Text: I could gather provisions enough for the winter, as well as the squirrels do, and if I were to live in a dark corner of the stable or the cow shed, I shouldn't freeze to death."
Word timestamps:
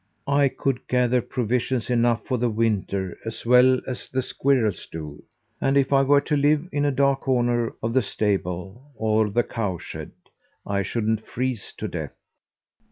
I 0.25 0.47
could 0.49 0.87
gather 0.87 1.21
provisions 1.21 1.91
enough 1.91 2.25
for 2.25 2.39
the 2.39 2.49
winter, 2.49 3.19
as 3.23 3.45
well 3.45 3.79
as 3.85 4.09
the 4.09 4.23
squirrels 4.23 4.87
do, 4.91 5.23
and 5.61 5.77
if 5.77 5.93
I 5.93 6.01
were 6.01 6.21
to 6.21 6.35
live 6.35 6.67
in 6.71 6.85
a 6.85 6.91
dark 6.91 7.19
corner 7.21 7.75
of 7.83 7.93
the 7.93 8.01
stable 8.01 8.89
or 8.95 9.29
the 9.29 9.43
cow 9.43 9.77
shed, 9.77 10.09
I 10.65 10.81
shouldn't 10.81 11.27
freeze 11.27 11.71
to 11.77 11.87
death." 11.87 12.15